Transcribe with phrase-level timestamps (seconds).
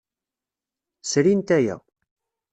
[1.09, 1.75] Srint aya.